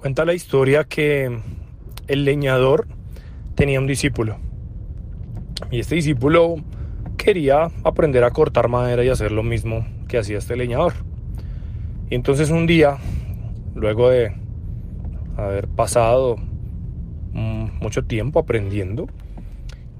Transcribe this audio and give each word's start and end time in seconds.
Cuenta 0.00 0.24
la 0.24 0.32
historia 0.32 0.84
que 0.84 1.30
el 2.08 2.24
leñador 2.24 2.88
tenía 3.54 3.78
un 3.78 3.86
discípulo. 3.86 4.38
Y 5.70 5.80
este 5.80 5.96
discípulo 5.96 6.56
quería 7.18 7.68
aprender 7.84 8.24
a 8.24 8.30
cortar 8.30 8.68
madera 8.68 9.04
y 9.04 9.10
hacer 9.10 9.30
lo 9.30 9.42
mismo 9.42 9.86
que 10.08 10.16
hacía 10.16 10.38
este 10.38 10.56
leñador. 10.56 10.94
Y 12.08 12.14
entonces 12.14 12.48
un 12.48 12.66
día, 12.66 12.96
luego 13.74 14.08
de 14.08 14.32
haber 15.36 15.68
pasado 15.68 16.36
mucho 17.34 18.02
tiempo 18.06 18.40
aprendiendo, 18.40 19.06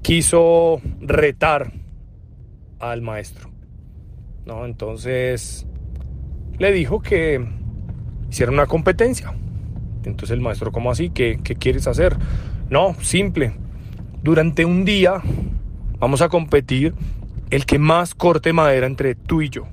quiso 0.01 0.81
retar 0.99 1.73
al 2.79 3.03
maestro. 3.03 3.51
¿no? 4.47 4.65
Entonces 4.65 5.67
le 6.57 6.71
dijo 6.71 7.03
que 7.03 7.45
hiciera 8.31 8.51
una 8.51 8.65
competencia. 8.65 9.35
Entonces 10.03 10.31
el 10.31 10.41
maestro, 10.41 10.71
¿cómo 10.71 10.91
así? 10.91 11.09
¿Qué, 11.09 11.39
¿Qué 11.43 11.55
quieres 11.55 11.87
hacer? 11.87 12.17
No, 12.69 12.95
simple. 13.01 13.53
Durante 14.23 14.65
un 14.65 14.85
día 14.85 15.21
vamos 15.99 16.21
a 16.21 16.29
competir 16.29 16.93
el 17.49 17.65
que 17.65 17.79
más 17.79 18.15
corte 18.15 18.53
madera 18.53 18.87
entre 18.87 19.15
tú 19.15 19.41
y 19.41 19.49
yo. 19.49 19.67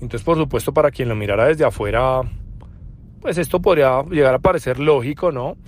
Entonces, 0.00 0.22
por 0.22 0.38
supuesto, 0.38 0.72
para 0.72 0.90
quien 0.90 1.08
lo 1.08 1.14
mirara 1.14 1.46
desde 1.46 1.64
afuera, 1.64 2.22
pues 3.20 3.36
esto 3.36 3.60
podría 3.60 4.02
llegar 4.04 4.34
a 4.34 4.38
parecer 4.38 4.78
lógico, 4.78 5.30
¿no? 5.30 5.58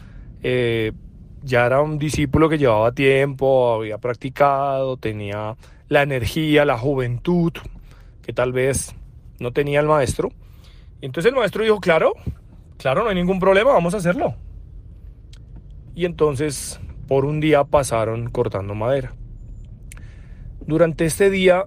Eh, 0.42 0.92
ya 1.42 1.66
era 1.66 1.82
un 1.82 1.98
discípulo 1.98 2.48
que 2.48 2.56
llevaba 2.56 2.92
tiempo, 2.92 3.74
había 3.74 3.98
practicado, 3.98 4.96
tenía 4.96 5.56
la 5.88 6.02
energía, 6.02 6.64
la 6.64 6.78
juventud, 6.78 7.52
que 8.22 8.32
tal 8.32 8.52
vez 8.52 8.94
no 9.38 9.52
tenía 9.52 9.80
el 9.80 9.86
maestro. 9.86 10.30
Entonces 11.02 11.30
el 11.30 11.38
maestro 11.38 11.64
dijo, 11.64 11.80
claro, 11.80 12.14
claro, 12.78 13.02
no 13.02 13.10
hay 13.10 13.14
ningún 13.14 13.40
problema, 13.40 13.72
vamos 13.72 13.92
a 13.94 13.98
hacerlo. 13.98 14.34
Y 15.94 16.06
entonces 16.06 16.80
por 17.08 17.24
un 17.24 17.40
día 17.40 17.64
pasaron 17.64 18.30
cortando 18.30 18.74
madera. 18.74 19.12
Durante 20.66 21.04
este 21.04 21.28
día 21.28 21.66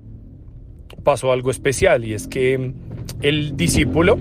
pasó 1.03 1.31
algo 1.31 1.51
especial 1.51 2.05
y 2.05 2.13
es 2.13 2.27
que 2.27 2.73
el 3.21 3.55
discípulo 3.57 4.17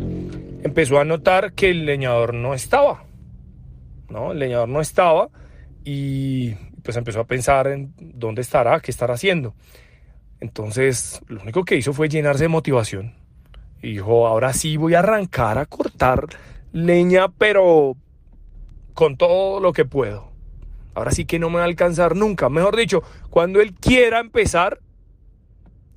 empezó 0.62 0.98
a 0.98 1.04
notar 1.04 1.52
que 1.52 1.70
el 1.70 1.86
leñador 1.86 2.34
no 2.34 2.52
estaba. 2.52 3.04
¿no? 4.10 4.32
El 4.32 4.40
leñador 4.40 4.68
no 4.68 4.80
estaba 4.80 5.30
y 5.84 6.54
pues 6.82 6.96
empezó 6.96 7.20
a 7.20 7.24
pensar 7.24 7.68
en 7.68 7.94
dónde 7.98 8.42
estará, 8.42 8.80
qué 8.80 8.90
estará 8.90 9.14
haciendo. 9.14 9.54
Entonces, 10.40 11.22
lo 11.28 11.40
único 11.40 11.64
que 11.64 11.76
hizo 11.76 11.92
fue 11.92 12.08
llenarse 12.08 12.44
de 12.44 12.48
motivación. 12.48 13.23
Y 13.84 13.92
dijo, 13.92 14.26
ahora 14.26 14.54
sí 14.54 14.78
voy 14.78 14.94
a 14.94 15.00
arrancar 15.00 15.58
a 15.58 15.66
cortar 15.66 16.26
leña, 16.72 17.28
pero 17.28 17.96
con 18.94 19.18
todo 19.18 19.60
lo 19.60 19.74
que 19.74 19.84
puedo. 19.84 20.32
Ahora 20.94 21.10
sí 21.10 21.26
que 21.26 21.38
no 21.38 21.50
me 21.50 21.56
va 21.56 21.62
a 21.62 21.66
alcanzar 21.66 22.16
nunca. 22.16 22.48
Mejor 22.48 22.76
dicho, 22.76 23.02
cuando 23.28 23.60
él 23.60 23.74
quiera 23.74 24.20
empezar, 24.20 24.80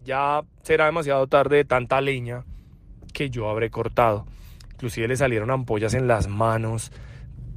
ya 0.03 0.43
será 0.63 0.87
demasiado 0.87 1.27
tarde 1.27 1.57
de 1.57 1.63
tanta 1.63 2.01
leña 2.01 2.43
que 3.13 3.29
yo 3.29 3.49
habré 3.49 3.69
cortado. 3.69 4.25
Inclusive 4.73 5.07
le 5.07 5.15
salieron 5.15 5.49
ampollas 5.49 5.93
en 5.93 6.07
las 6.07 6.27
manos, 6.27 6.91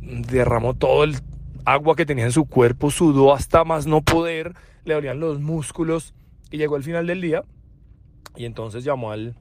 derramó 0.01 0.75
todo 0.75 1.03
el 1.03 1.17
agua 1.65 1.97
que 1.97 2.07
tenía 2.07 2.25
en 2.27 2.33
su 2.33 2.45
cuerpo, 2.45 2.93
sudó 2.93 3.35
hasta 3.35 3.65
más 3.65 3.89
no 3.89 4.01
poder, 4.03 4.55
le 4.85 4.95
dolían 4.95 5.19
los 5.19 5.41
músculos 5.41 6.15
y 6.53 6.59
llegó 6.59 6.77
al 6.77 6.85
final 6.85 7.09
del 7.09 7.21
día 7.21 7.43
y 8.37 8.45
entonces 8.45 8.85
llamó 8.85 9.11
al 9.11 9.35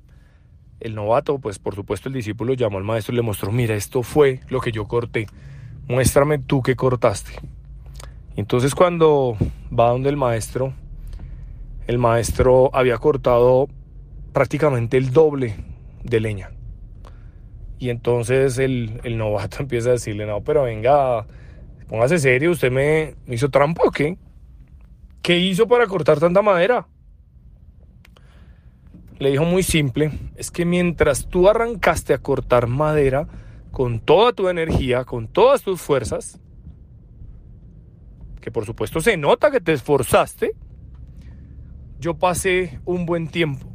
el 0.79 0.95
novato, 0.95 1.39
pues 1.39 1.59
por 1.59 1.75
supuesto 1.75 2.09
el 2.09 2.15
discípulo 2.15 2.53
llamó 2.53 2.77
al 2.77 2.83
maestro 2.83 3.13
y 3.13 3.17
le 3.17 3.21
mostró, 3.21 3.51
mira, 3.51 3.75
esto 3.75 4.03
fue 4.03 4.39
lo 4.49 4.61
que 4.61 4.71
yo 4.71 4.87
corté, 4.87 5.27
muéstrame 5.87 6.39
tú 6.39 6.61
qué 6.61 6.75
cortaste. 6.75 7.33
Entonces 8.35 8.75
cuando 8.75 9.37
va 9.77 9.89
donde 9.89 10.09
el 10.09 10.17
maestro, 10.17 10.73
el 11.87 11.97
maestro 11.97 12.69
había 12.73 12.97
cortado 12.97 13.67
prácticamente 14.31 14.97
el 14.97 15.11
doble 15.11 15.55
de 16.03 16.19
leña. 16.19 16.51
Y 17.79 17.89
entonces 17.89 18.57
el, 18.57 19.01
el 19.03 19.17
novato 19.17 19.57
empieza 19.59 19.89
a 19.89 19.93
decirle, 19.93 20.25
no, 20.25 20.41
pero 20.41 20.63
venga, 20.63 21.25
póngase 21.87 22.19
serio, 22.19 22.51
¿usted 22.51 22.71
me, 22.71 23.15
hizo 23.27 23.49
trampa 23.49 23.83
o 23.85 23.91
qué? 23.91 24.17
¿Qué 25.21 25.37
hizo 25.39 25.67
para 25.67 25.87
cortar 25.87 26.19
tanta 26.19 26.41
madera? 26.41 26.87
Le 29.19 29.31
dijo 29.31 29.43
muy 29.43 29.63
simple, 29.63 30.11
es 30.35 30.49
que 30.49 30.63
mientras 30.63 31.27
tú 31.27 31.49
arrancaste 31.49 32.13
a 32.13 32.19
cortar 32.19 32.67
madera 32.67 33.27
con 33.71 33.99
toda 33.99 34.31
tu 34.31 34.47
energía, 34.47 35.03
con 35.03 35.27
todas 35.27 35.61
tus 35.61 35.81
fuerzas, 35.81 36.39
que 38.39 38.49
por 38.49 38.65
supuesto 38.65 39.01
se 39.01 39.17
nota 39.17 39.51
que 39.51 39.59
te 39.59 39.73
esforzaste, 39.73 40.55
yo 41.99 42.13
pasé 42.13 42.79
un 42.85 43.05
buen 43.05 43.27
tiempo, 43.27 43.67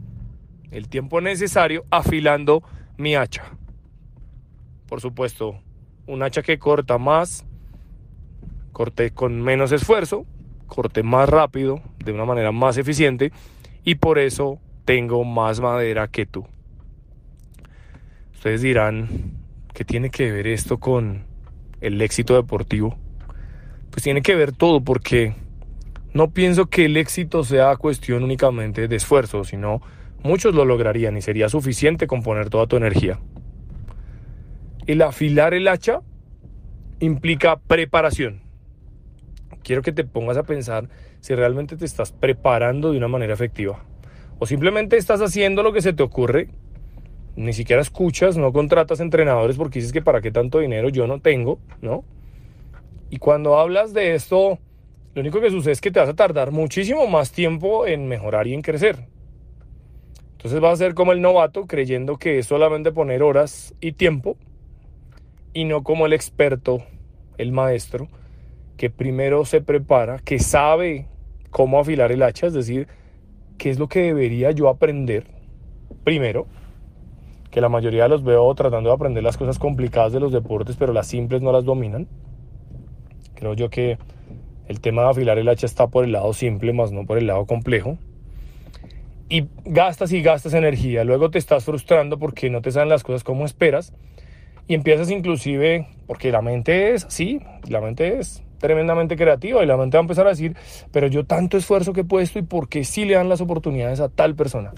el 0.71 0.89
tiempo 0.89 1.21
necesario 1.21 1.85
afilando 1.91 2.63
mi 2.97 3.15
hacha. 3.15 3.45
Por 4.89 5.03
supuesto, 5.03 5.61
un 6.07 6.23
hacha 6.23 6.41
que 6.41 6.59
corta 6.59 6.97
más, 6.97 7.45
corté 8.73 9.11
con 9.11 9.43
menos 9.43 9.73
esfuerzo, 9.73 10.25
corté 10.67 11.03
más 11.03 11.29
rápido, 11.29 11.83
de 12.03 12.13
una 12.13 12.25
manera 12.25 12.51
más 12.51 12.79
eficiente 12.79 13.31
y 13.85 13.97
por 13.97 14.19
eso 14.19 14.59
tengo 14.85 15.25
más 15.25 15.61
madera 15.61 16.09
que 16.09 16.27
tú. 16.27 16.47
Ustedes 18.35 18.63
dirán, 18.63 19.09
¿qué 19.73 19.85
tiene 19.85 20.11
que 20.11 20.31
ver 20.31 20.47
esto 20.47 20.79
con 20.79 21.25
el 21.81 22.01
éxito 22.03 22.35
deportivo? 22.35 22.97
Pues 23.91 24.03
tiene 24.03 24.23
que 24.23 24.35
ver 24.35 24.53
todo 24.53 24.83
porque 24.83 25.35
no 26.13 26.31
pienso 26.31 26.67
que 26.67 26.87
el 26.87 26.97
éxito 26.97 27.45
sea 27.45 27.77
cuestión 27.77 28.23
únicamente 28.23 28.89
de 28.89 28.97
esfuerzo, 28.97 29.45
sino 29.45 29.81
muchos 30.23 30.55
lo 30.55 30.65
lograrían 30.65 31.17
y 31.17 31.23
sería 31.23 31.49
suficiente 31.49 32.07
con 32.07 32.23
poner 32.23 32.51
toda 32.51 32.67
tu 32.67 32.77
energía. 32.77 33.19
El 34.87 35.01
afilar 35.03 35.55
el 35.55 35.69
hacha 35.69 36.01
implica 37.01 37.57
preparación 37.57 38.45
quiero 39.65 39.83
que 39.83 39.91
te 39.91 40.05
pongas 40.05 40.37
a 40.37 40.45
pensar 40.45 40.89
si 41.21 41.35
realmente 41.35 41.77
te 41.77 41.85
estás 41.85 42.13
preparando 42.13 42.93
de 42.93 42.99
una 42.99 43.09
manera 43.09 43.35
efectiva. 43.35 43.83
O 44.39 44.47
simplemente 44.47 44.97
estás 44.97 45.21
haciendo 45.21 45.63
lo 45.63 45.73
que 45.73 45.83
se 45.83 45.93
te 45.93 46.03
ocurre, 46.03 46.49
ni 47.37 47.53
siquiera 47.53 47.83
escuchas, 47.83 48.37
no 48.37 48.53
contratas 48.53 49.01
entrenadores 49.01 49.57
porque 49.57 49.79
dices 49.79 49.93
que 49.93 50.03
para 50.03 50.21
qué 50.21 50.31
tanto 50.31 50.59
dinero 50.59 50.89
yo 50.89 51.07
no 51.07 51.21
tengo, 51.21 51.59
¿no? 51.83 52.05
Y 53.11 53.19
cuando 53.19 53.59
hablas 53.59 53.93
de 53.93 54.15
esto, 54.15 54.59
lo 55.15 55.21
único 55.21 55.41
que 55.41 55.51
sucede 55.51 55.73
es 55.73 55.81
que 55.81 55.91
te 55.91 56.01
vas 56.01 56.09
a 56.09 56.15
tardar 56.15 56.51
muchísimo 56.51 57.07
más 57.07 57.33
tiempo 57.33 57.87
en 57.87 58.09
mejorar 58.09 58.47
y 58.47 58.55
en 58.55 58.63
crecer. 58.63 59.07
Entonces 60.33 60.61
vas 60.61 60.75
a 60.75 60.85
ser 60.85 60.95
como 60.95 61.13
el 61.13 61.23
novato 61.23 61.67
creyendo 61.67 62.17
que 62.17 62.39
es 62.39 62.47
solamente 62.47 62.93
poner 62.93 63.23
horas 63.23 63.75
y 63.81 63.93
tiempo 63.93 64.37
y 65.53 65.65
no 65.65 65.83
como 65.83 66.07
el 66.07 66.13
experto, 66.13 66.83
el 67.39 67.53
maestro, 67.53 68.09
que 68.77 68.91
primero 68.91 69.45
se 69.45 69.61
prepara, 69.61 70.19
que 70.19 70.39
sabe 70.39 71.07
cómo 71.51 71.79
afilar 71.79 72.13
el 72.13 72.23
hacha, 72.23 72.49
es 72.49 72.53
decir, 72.53 72.89
qué 73.59 73.71
es 73.71 73.79
lo 73.79 73.89
que 73.89 74.03
debería 74.03 74.51
yo 74.51 74.69
aprender 74.69 75.27
primero, 76.05 76.47
que 77.51 77.61
la 77.61 77.69
mayoría 77.69 78.09
los 78.09 78.25
veo 78.25 78.55
tratando 78.55 78.91
de 78.91 78.95
aprender 78.95 79.23
las 79.23 79.37
cosas 79.37 79.59
complicadas 79.59 80.13
de 80.13 80.21
los 80.21 80.33
deportes, 80.33 80.77
pero 80.77 80.93
las 80.93 81.07
simples 81.07 81.41
no 81.41 81.53
las 81.53 81.65
dominan. 81.65 82.09
Creo 83.35 83.55
yo 83.55 83.71
que 83.71 83.99
el 84.67 84.81
tema 84.81 85.03
de 85.03 85.11
afilar 85.11 85.39
el 85.39 85.49
hacha 85.49 85.67
está 85.67 85.87
por 85.87 86.05
el 86.05 86.13
lado 86.13 86.33
simple, 86.33 86.73
más 86.73 86.93
no 86.93 87.07
por 87.07 87.19
el 87.19 87.27
lado 87.27 87.47
complejo. 87.47 87.99
Y 89.29 89.49
gastas 89.65 90.13
y 90.13 90.23
gastas 90.23 90.55
energía, 90.55 91.05
luego 91.05 91.31
te 91.31 91.39
estás 91.39 91.65
frustrando 91.65 92.19
porque 92.19 92.51
no 92.51 92.61
te 92.61 92.71
salen 92.71 92.91
las 92.91 93.03
cosas 93.03 93.25
como 93.25 93.45
esperas 93.45 93.93
y 94.69 94.75
empiezas 94.75 95.11
inclusive, 95.11 95.89
porque 96.07 96.31
la 96.31 96.43
mente 96.43 96.95
es 96.95 97.05
así, 97.05 97.41
la 97.69 97.81
mente 97.81 98.19
es 98.19 98.44
tremendamente 98.59 99.17
creativa 99.17 99.63
y 99.63 99.67
la 99.67 99.77
mente 99.77 99.97
va 99.97 100.01
a 100.01 100.05
empezar 100.05 100.27
a 100.27 100.31
decir, 100.31 100.57
pero 100.93 101.07
yo 101.07 101.25
tanto 101.25 101.57
esfuerzo 101.57 101.93
que 101.93 102.01
he 102.01 102.05
puesto 102.05 102.39
y 102.39 102.43
por 102.43 102.69
qué 102.69 102.85
sí 102.85 103.05
le 103.05 103.15
dan 103.15 103.29
las 103.29 103.41
oportunidades 103.41 104.01
a 104.01 104.09
tal 104.09 104.35
persona. 104.35 104.73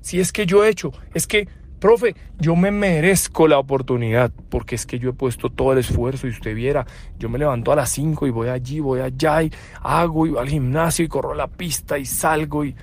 Si 0.00 0.20
es 0.20 0.32
que 0.32 0.46
yo 0.46 0.64
he 0.64 0.68
hecho, 0.68 0.92
es 1.14 1.26
que, 1.26 1.48
profe, 1.78 2.14
yo 2.38 2.56
me 2.56 2.70
merezco 2.70 3.48
la 3.48 3.58
oportunidad 3.58 4.30
porque 4.48 4.74
es 4.74 4.86
que 4.86 4.98
yo 4.98 5.10
he 5.10 5.12
puesto 5.12 5.50
todo 5.50 5.72
el 5.72 5.78
esfuerzo 5.78 6.26
y 6.26 6.30
usted 6.30 6.54
viera, 6.54 6.86
yo 7.18 7.28
me 7.28 7.38
levanto 7.38 7.72
a 7.72 7.76
las 7.76 7.90
5 7.90 8.26
y 8.26 8.30
voy 8.30 8.48
allí, 8.48 8.80
voy 8.80 9.00
allá 9.00 9.42
y 9.42 9.52
hago 9.82 10.26
y 10.26 10.30
voy 10.30 10.40
al 10.40 10.48
gimnasio 10.48 11.04
y 11.04 11.08
corro 11.08 11.34
la 11.34 11.48
pista 11.48 11.98
y 11.98 12.06
salgo 12.06 12.64
y... 12.64 12.74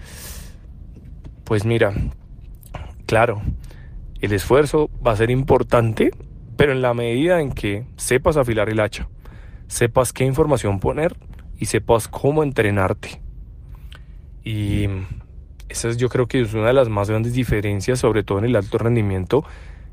Pues 1.44 1.64
mira, 1.64 1.94
claro, 3.06 3.42
el 4.20 4.34
esfuerzo 4.34 4.90
va 5.06 5.14
a 5.14 5.16
ser 5.16 5.32
importante, 5.32 6.12
pero 6.58 6.74
en 6.74 6.82
la 6.82 6.94
medida 6.94 7.40
en 7.40 7.54
que 7.54 7.86
sepas 7.96 8.36
afilar 8.36 8.70
el 8.70 8.82
hacha 8.82 9.08
sepas 9.68 10.14
qué 10.14 10.26
información 10.26 10.80
poner 10.80 11.16
y 11.58 11.66
sepas 11.66 12.08
cómo 12.08 12.44
entrenarte. 12.44 13.22
Y 14.44 14.88
esa 15.70 15.90
es, 15.90 15.98
yo 15.98 16.10
creo 16.10 16.28
que 16.28 16.42
es 16.42 16.54
una 16.54 16.68
de 16.68 16.74
las 16.74 16.90
más 16.90 17.10
grandes 17.10 17.34
diferencias, 17.34 18.00
sobre 18.00 18.24
todo 18.24 18.40
en 18.40 18.46
el 18.46 18.56
alto 18.56 18.78
rendimiento, 18.78 19.44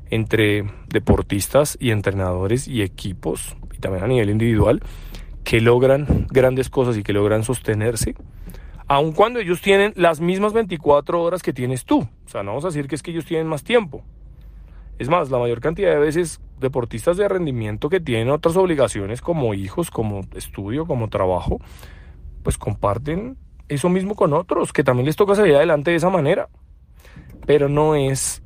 entre 0.09 0.63
deportistas 0.87 1.77
y 1.79 1.91
entrenadores 1.91 2.67
y 2.67 2.81
equipos, 2.81 3.57
y 3.73 3.79
también 3.79 4.03
a 4.03 4.07
nivel 4.07 4.29
individual, 4.29 4.81
que 5.43 5.61
logran 5.61 6.27
grandes 6.29 6.69
cosas 6.69 6.97
y 6.97 7.03
que 7.03 7.13
logran 7.13 7.43
sostenerse, 7.43 8.15
aun 8.87 9.13
cuando 9.13 9.39
ellos 9.39 9.61
tienen 9.61 9.93
las 9.95 10.19
mismas 10.19 10.53
24 10.53 11.21
horas 11.21 11.41
que 11.41 11.53
tienes 11.53 11.85
tú. 11.85 11.99
O 11.99 12.29
sea, 12.29 12.43
no 12.43 12.51
vamos 12.51 12.65
a 12.65 12.69
decir 12.69 12.87
que 12.87 12.95
es 12.95 13.03
que 13.03 13.11
ellos 13.11 13.25
tienen 13.25 13.47
más 13.47 13.63
tiempo. 13.63 14.03
Es 14.97 15.09
más, 15.09 15.29
la 15.29 15.37
mayor 15.37 15.59
cantidad 15.59 15.91
de 15.91 15.99
veces 15.99 16.39
deportistas 16.59 17.17
de 17.17 17.27
rendimiento 17.27 17.89
que 17.89 17.99
tienen 17.99 18.29
otras 18.29 18.55
obligaciones 18.57 19.21
como 19.21 19.53
hijos, 19.53 19.91
como 19.91 20.21
estudio, 20.35 20.85
como 20.85 21.09
trabajo, 21.09 21.59
pues 22.43 22.57
comparten 22.57 23.37
eso 23.67 23.89
mismo 23.89 24.15
con 24.15 24.33
otros, 24.33 24.71
que 24.71 24.83
también 24.83 25.05
les 25.07 25.15
toca 25.15 25.35
salir 25.35 25.55
adelante 25.55 25.91
de 25.91 25.97
esa 25.97 26.09
manera. 26.09 26.49
Pero 27.45 27.69
no 27.69 27.95
es 27.95 28.43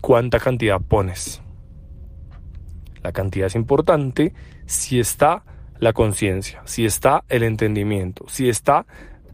cuánta 0.00 0.38
cantidad 0.38 0.80
pones. 0.80 1.42
La 3.02 3.12
cantidad 3.12 3.46
es 3.46 3.54
importante 3.54 4.34
si 4.66 4.98
está 4.98 5.44
la 5.78 5.92
conciencia, 5.92 6.62
si 6.64 6.84
está 6.84 7.24
el 7.28 7.42
entendimiento, 7.42 8.24
si 8.28 8.48
está 8.48 8.86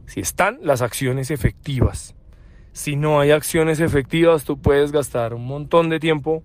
si 0.07 0.21
están 0.21 0.59
las 0.63 0.83
acciones 0.83 1.31
efectivas. 1.31 2.15
Si 2.73 2.97
no 2.97 3.21
hay 3.21 3.31
acciones 3.31 3.81
efectivas, 3.81 4.45
tú 4.45 4.61
puedes 4.61 4.93
gastar 4.93 5.33
un 5.33 5.47
montón 5.47 5.89
de 5.89 6.01
tiempo, 6.01 6.43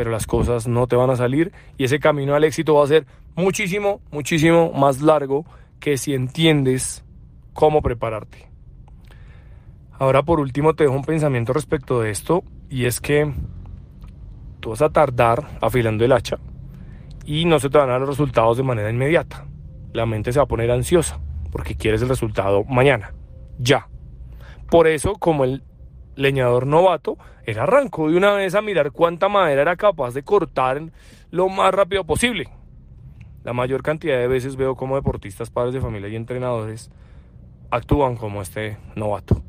pero 0.00 0.10
las 0.10 0.26
cosas 0.26 0.66
no 0.66 0.86
te 0.86 0.96
van 0.96 1.10
a 1.10 1.16
salir 1.16 1.52
y 1.76 1.84
ese 1.84 1.98
camino 1.98 2.34
al 2.34 2.42
éxito 2.44 2.72
va 2.72 2.84
a 2.84 2.86
ser 2.86 3.06
muchísimo, 3.36 4.00
muchísimo 4.10 4.72
más 4.72 5.02
largo 5.02 5.44
que 5.78 5.98
si 5.98 6.14
entiendes 6.14 7.04
cómo 7.52 7.82
prepararte. 7.82 8.48
Ahora 9.98 10.22
por 10.22 10.40
último 10.40 10.72
te 10.72 10.84
dejo 10.84 10.96
un 10.96 11.04
pensamiento 11.04 11.52
respecto 11.52 12.00
de 12.00 12.08
esto 12.08 12.44
y 12.70 12.86
es 12.86 12.98
que 13.02 13.30
tú 14.60 14.70
vas 14.70 14.80
a 14.80 14.88
tardar 14.88 15.58
afilando 15.60 16.02
el 16.02 16.12
hacha 16.12 16.38
y 17.26 17.44
no 17.44 17.60
se 17.60 17.68
te 17.68 17.76
van 17.76 17.90
a 17.90 17.92
dar 17.92 18.00
los 18.00 18.08
resultados 18.08 18.56
de 18.56 18.62
manera 18.62 18.88
inmediata. 18.88 19.44
La 19.92 20.06
mente 20.06 20.32
se 20.32 20.38
va 20.38 20.44
a 20.44 20.48
poner 20.48 20.70
ansiosa 20.70 21.20
porque 21.52 21.74
quieres 21.74 22.00
el 22.00 22.08
resultado 22.08 22.64
mañana, 22.64 23.12
ya. 23.58 23.86
Por 24.70 24.86
eso, 24.86 25.16
como 25.16 25.44
el 25.44 25.62
leñador 26.20 26.66
novato, 26.66 27.16
él 27.44 27.58
arrancó 27.58 28.10
de 28.10 28.16
una 28.16 28.32
vez 28.32 28.54
a 28.54 28.62
mirar 28.62 28.92
cuánta 28.92 29.28
madera 29.28 29.62
era 29.62 29.76
capaz 29.76 30.12
de 30.14 30.22
cortar 30.22 30.82
lo 31.30 31.48
más 31.48 31.72
rápido 31.72 32.04
posible. 32.04 32.48
La 33.42 33.52
mayor 33.52 33.82
cantidad 33.82 34.18
de 34.18 34.28
veces 34.28 34.56
veo 34.56 34.76
como 34.76 34.96
deportistas, 34.96 35.50
padres 35.50 35.74
de 35.74 35.80
familia 35.80 36.08
y 36.08 36.16
entrenadores 36.16 36.90
actúan 37.70 38.16
como 38.16 38.42
este 38.42 38.76
novato. 38.96 39.42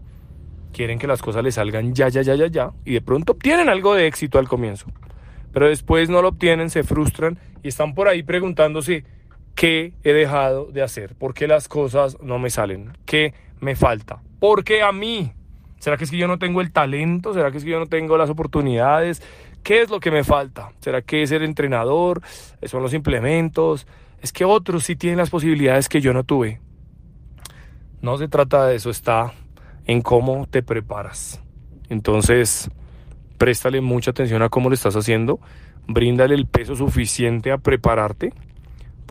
Quieren 0.71 0.99
que 0.99 1.07
las 1.07 1.21
cosas 1.21 1.43
les 1.43 1.55
salgan 1.55 1.93
ya, 1.93 2.07
ya, 2.07 2.21
ya, 2.21 2.35
ya, 2.35 2.47
ya, 2.47 2.71
y 2.85 2.93
de 2.93 3.01
pronto 3.01 3.33
obtienen 3.33 3.67
algo 3.67 3.93
de 3.93 4.07
éxito 4.07 4.39
al 4.39 4.47
comienzo. 4.47 4.87
Pero 5.51 5.67
después 5.67 6.09
no 6.09 6.21
lo 6.21 6.29
obtienen, 6.29 6.69
se 6.69 6.83
frustran 6.83 7.37
y 7.61 7.67
están 7.67 7.93
por 7.93 8.07
ahí 8.07 8.23
preguntándose 8.23 9.03
qué 9.55 9.93
he 10.03 10.13
dejado 10.13 10.67
de 10.67 10.81
hacer, 10.81 11.15
por 11.15 11.33
qué 11.33 11.47
las 11.47 11.67
cosas 11.67 12.17
no 12.21 12.39
me 12.39 12.49
salen, 12.49 12.97
qué 13.05 13.33
me 13.59 13.75
falta, 13.75 14.21
por 14.39 14.63
qué 14.63 14.81
a 14.81 14.93
mí. 14.93 15.33
¿Será 15.81 15.97
que 15.97 16.03
es 16.03 16.11
que 16.11 16.17
yo 16.17 16.27
no 16.27 16.37
tengo 16.37 16.61
el 16.61 16.71
talento? 16.71 17.33
¿Será 17.33 17.49
que 17.49 17.57
es 17.57 17.63
que 17.63 17.71
yo 17.71 17.79
no 17.79 17.87
tengo 17.87 18.15
las 18.15 18.29
oportunidades? 18.29 19.23
¿Qué 19.63 19.81
es 19.81 19.89
lo 19.89 19.99
que 19.99 20.11
me 20.11 20.23
falta? 20.23 20.73
¿Será 20.79 21.01
que 21.01 21.23
es 21.23 21.31
el 21.31 21.41
entrenador? 21.41 22.21
¿Son 22.65 22.83
los 22.83 22.93
implementos? 22.93 23.87
Es 24.21 24.31
que 24.31 24.45
otros 24.45 24.83
sí 24.83 24.95
tienen 24.95 25.17
las 25.17 25.31
posibilidades 25.31 25.89
que 25.89 25.99
yo 25.99 26.13
no 26.13 26.23
tuve. 26.23 26.61
No 27.99 28.15
se 28.19 28.27
trata 28.27 28.67
de 28.67 28.75
eso, 28.75 28.91
está 28.91 29.33
en 29.87 30.03
cómo 30.03 30.45
te 30.45 30.61
preparas. 30.61 31.41
Entonces, 31.89 32.69
préstale 33.39 33.81
mucha 33.81 34.11
atención 34.11 34.43
a 34.43 34.49
cómo 34.49 34.69
lo 34.69 34.75
estás 34.75 34.95
haciendo, 34.95 35.39
bríndale 35.87 36.35
el 36.35 36.45
peso 36.45 36.75
suficiente 36.75 37.51
a 37.51 37.57
prepararte, 37.57 38.33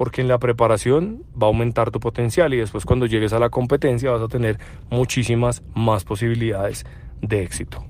porque 0.01 0.23
en 0.23 0.29
la 0.29 0.39
preparación 0.39 1.25
va 1.35 1.47
a 1.47 1.49
aumentar 1.49 1.91
tu 1.91 2.01
potencial 2.01 2.55
y 2.55 2.57
después 2.57 2.87
cuando 2.87 3.05
llegues 3.05 3.35
a 3.35 3.39
la 3.39 3.51
competencia 3.51 4.11
vas 4.11 4.23
a 4.23 4.29
tener 4.29 4.59
muchísimas 4.89 5.63
más 5.75 6.05
posibilidades 6.05 6.87
de 7.21 7.43
éxito. 7.43 7.85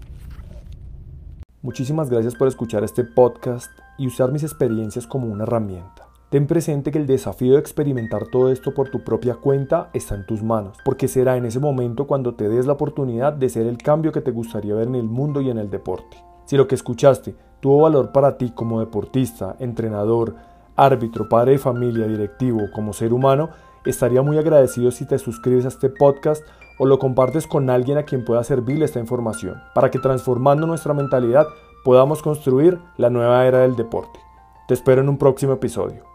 Muchísimas 1.63 2.11
gracias 2.11 2.35
por 2.35 2.49
escuchar 2.49 2.83
este 2.83 3.05
podcast 3.05 3.71
y 3.97 4.09
usar 4.09 4.33
mis 4.33 4.43
experiencias 4.43 5.07
como 5.07 5.29
una 5.29 5.45
herramienta. 5.45 6.09
Ten 6.31 6.49
presente 6.49 6.91
que 6.91 6.99
el 6.99 7.07
desafío 7.07 7.53
de 7.53 7.61
experimentar 7.61 8.27
todo 8.27 8.51
esto 8.51 8.75
por 8.75 8.91
tu 8.91 9.05
propia 9.05 9.37
cuenta 9.37 9.91
está 9.93 10.17
en 10.17 10.27
tus 10.27 10.43
manos, 10.43 10.79
porque 10.85 11.07
será 11.07 11.37
en 11.37 11.45
ese 11.45 11.61
momento 11.61 12.09
cuando 12.09 12.35
te 12.35 12.49
des 12.49 12.67
la 12.67 12.73
oportunidad 12.73 13.35
de 13.35 13.49
ser 13.49 13.69
el 13.69 13.79
cambio 13.79 14.11
que 14.11 14.21
te 14.21 14.33
gustaría 14.33 14.75
ver 14.75 14.89
en 14.89 14.97
el 14.97 15.05
mundo 15.05 15.41
y 15.43 15.49
en 15.49 15.59
el 15.59 15.71
deporte. 15.71 16.17
Si 16.45 16.57
lo 16.57 16.67
que 16.67 16.75
escuchaste 16.75 17.37
tuvo 17.61 17.83
valor 17.83 18.11
para 18.11 18.37
ti 18.37 18.51
como 18.51 18.81
deportista, 18.81 19.55
entrenador, 19.61 20.51
árbitro, 20.81 21.29
padre 21.29 21.53
de 21.53 21.59
familia, 21.59 22.07
directivo, 22.07 22.71
como 22.73 22.93
ser 22.93 23.13
humano, 23.13 23.51
estaría 23.85 24.23
muy 24.23 24.39
agradecido 24.39 24.91
si 24.91 25.07
te 25.07 25.19
suscribes 25.19 25.65
a 25.65 25.69
este 25.69 25.91
podcast 25.91 26.45
o 26.79 26.87
lo 26.87 26.99
compartes 26.99 27.47
con 27.47 27.69
alguien 27.69 27.99
a 27.99 28.05
quien 28.05 28.25
pueda 28.25 28.43
servirle 28.43 28.87
esta 28.87 29.01
información, 29.01 29.63
para 29.75 29.91
que 29.91 29.99
transformando 29.99 30.67
nuestra 30.67 30.95
mentalidad 30.95 31.47
podamos 31.85 32.23
construir 32.23 32.79
la 32.97 33.11
nueva 33.11 33.47
era 33.47 33.59
del 33.59 33.77
deporte. 33.77 34.19
Te 34.67 34.75
espero 34.75 35.03
en 35.03 35.09
un 35.09 35.19
próximo 35.19 35.53
episodio. 35.53 36.10